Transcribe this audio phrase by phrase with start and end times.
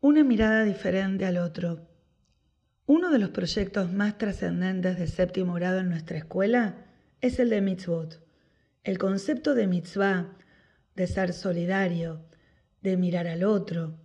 [0.00, 1.86] Una mirada diferente al otro.
[2.86, 6.76] Uno de los proyectos más trascendentes de séptimo grado en nuestra escuela
[7.20, 8.20] es el de mitzvot.
[8.82, 10.36] El concepto de mitzvah,
[10.96, 12.24] de ser solidario,
[12.82, 13.98] de mirar al otro,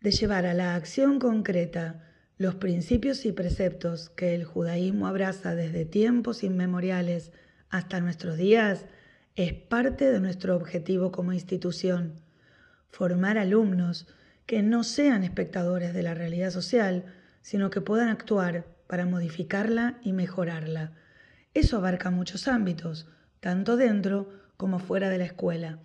[0.00, 2.04] de llevar a la acción concreta
[2.36, 7.32] los principios y preceptos que el judaísmo abraza desde tiempos inmemoriales
[7.70, 8.86] hasta nuestros días,
[9.38, 12.14] es parte de nuestro objetivo como institución.
[12.88, 14.08] Formar alumnos
[14.46, 17.04] que no sean espectadores de la realidad social,
[17.40, 20.90] sino que puedan actuar para modificarla y mejorarla.
[21.54, 23.06] Eso abarca muchos ámbitos,
[23.38, 25.78] tanto dentro como fuera de la escuela.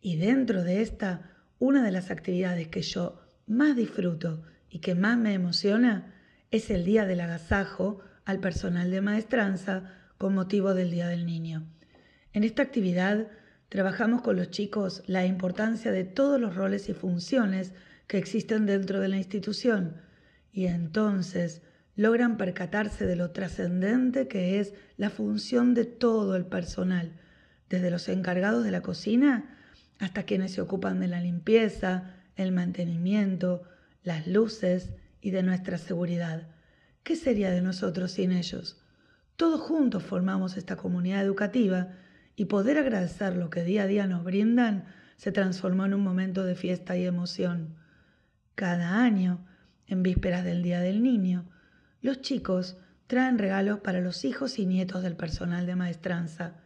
[0.00, 5.18] Y dentro de esta, una de las actividades que yo más disfruto y que más
[5.18, 6.14] me emociona
[6.52, 11.66] es el día del agasajo al personal de maestranza con motivo del Día del Niño.
[12.34, 13.28] En esta actividad
[13.68, 17.72] trabajamos con los chicos la importancia de todos los roles y funciones
[18.08, 19.94] que existen dentro de la institución
[20.52, 21.62] y entonces
[21.94, 27.12] logran percatarse de lo trascendente que es la función de todo el personal,
[27.70, 29.56] desde los encargados de la cocina
[30.00, 33.62] hasta quienes se ocupan de la limpieza, el mantenimiento,
[34.02, 34.90] las luces
[35.20, 36.48] y de nuestra seguridad.
[37.04, 38.82] ¿Qué sería de nosotros sin ellos?
[39.36, 41.90] Todos juntos formamos esta comunidad educativa
[42.36, 44.84] y poder agradecer lo que día a día nos brindan
[45.16, 47.76] se transformó en un momento de fiesta y emoción.
[48.54, 49.46] Cada año,
[49.86, 51.44] en vísperas del Día del Niño,
[52.00, 56.60] los chicos traen regalos para los hijos y nietos del personal de maestranza.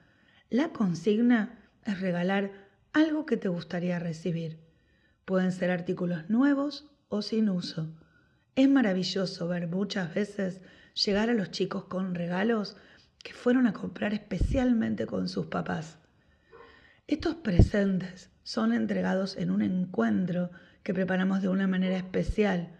[0.50, 2.52] La consigna es regalar
[2.92, 4.58] algo que te gustaría recibir.
[5.24, 7.94] Pueden ser artículos nuevos o sin uso.
[8.54, 10.60] Es maravilloso ver muchas veces
[10.94, 12.76] llegar a los chicos con regalos
[13.22, 15.98] que fueron a comprar especialmente con sus papás.
[17.06, 20.50] Estos presentes son entregados en un encuentro
[20.82, 22.76] que preparamos de una manera especial.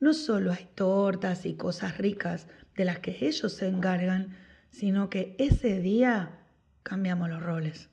[0.00, 2.46] No solo hay tortas y cosas ricas
[2.76, 4.36] de las que ellos se encargan,
[4.70, 6.38] sino que ese día
[6.82, 7.90] cambiamos los roles.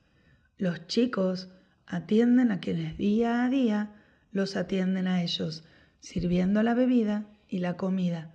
[0.56, 1.50] Los chicos
[1.86, 3.94] atienden a quienes día a día
[4.32, 5.64] los atienden a ellos,
[6.00, 8.32] sirviendo la bebida y la comida.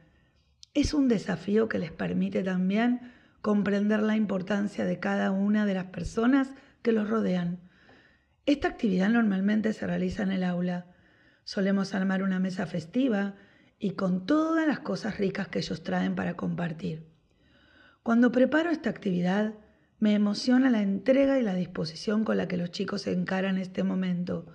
[0.73, 3.13] Es un desafío que les permite también
[3.43, 7.59] comprender la importancia de cada una de las personas que los rodean.
[8.45, 10.85] Esta actividad normalmente se realiza en el aula.
[11.43, 13.35] Solemos armar una mesa festiva
[13.79, 17.05] y con todas las cosas ricas que ellos traen para compartir.
[18.01, 19.55] Cuando preparo esta actividad,
[19.99, 24.45] me emociona la entrega y la disposición con la que los chicos encaran este momento.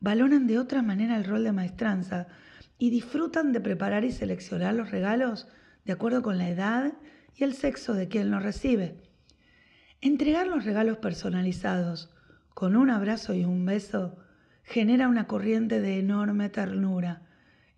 [0.00, 2.26] Valoran de otra manera el rol de maestranza
[2.76, 5.48] y disfrutan de preparar y seleccionar los regalos
[5.86, 6.92] de acuerdo con la edad
[7.38, 8.96] y el sexo de quien los recibe.
[10.00, 12.12] Entregar los regalos personalizados
[12.52, 14.18] con un abrazo y un beso
[14.64, 17.22] genera una corriente de enorme ternura.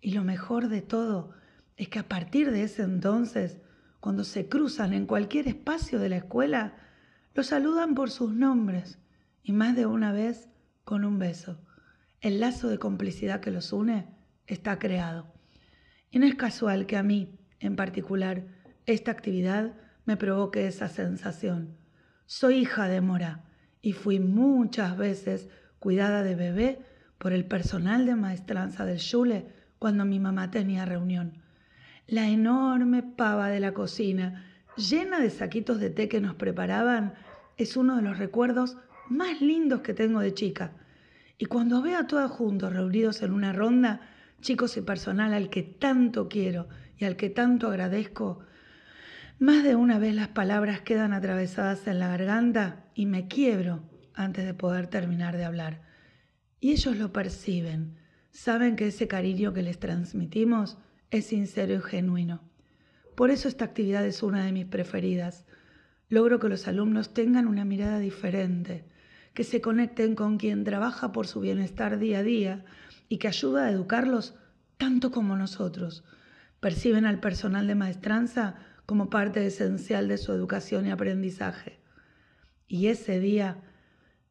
[0.01, 1.35] Y lo mejor de todo
[1.77, 3.59] es que a partir de ese entonces,
[3.99, 6.73] cuando se cruzan en cualquier espacio de la escuela,
[7.35, 8.97] los saludan por sus nombres
[9.43, 10.49] y más de una vez
[10.83, 11.61] con un beso.
[12.19, 14.07] El lazo de complicidad que los une
[14.47, 15.31] está creado.
[16.09, 19.73] Y no es casual que a mí, en particular, esta actividad
[20.05, 21.75] me provoque esa sensación.
[22.25, 23.43] Soy hija de Mora
[23.81, 25.49] y fui muchas veces
[25.79, 26.79] cuidada de bebé
[27.17, 29.47] por el personal de maestranza del Schule
[29.79, 31.41] cuando mi mamá tenía reunión.
[32.07, 37.13] La enorme pava de la cocina, llena de saquitos de té que nos preparaban,
[37.57, 38.77] es uno de los recuerdos
[39.09, 40.73] más lindos que tengo de chica.
[41.37, 44.01] Y cuando veo a todos juntos reunidos en una ronda,
[44.41, 48.39] chicos y personal al que tanto quiero y al que tanto agradezco,
[49.41, 53.81] más de una vez las palabras quedan atravesadas en la garganta y me quiebro
[54.13, 55.81] antes de poder terminar de hablar.
[56.59, 57.97] Y ellos lo perciben,
[58.29, 60.77] saben que ese cariño que les transmitimos
[61.09, 62.43] es sincero y genuino.
[63.15, 65.47] Por eso esta actividad es una de mis preferidas.
[66.07, 68.85] Logro que los alumnos tengan una mirada diferente,
[69.33, 72.65] que se conecten con quien trabaja por su bienestar día a día
[73.09, 74.35] y que ayuda a educarlos
[74.77, 76.03] tanto como nosotros.
[76.59, 81.79] Perciben al personal de maestranza como parte esencial de su educación y aprendizaje.
[82.67, 83.63] Y ese día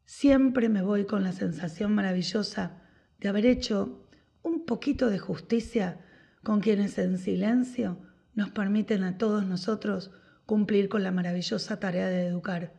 [0.04, 2.82] siempre me voy con la sensación maravillosa
[3.20, 4.06] de haber hecho
[4.42, 6.04] un poquito de justicia
[6.44, 8.02] con quienes en silencio
[8.34, 10.10] nos permiten a todos nosotros
[10.44, 12.74] cumplir con la maravillosa tarea de educar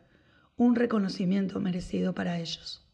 [0.54, 2.86] un reconocimiento merecido para ellos.